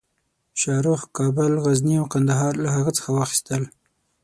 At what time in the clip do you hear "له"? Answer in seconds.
2.63-2.69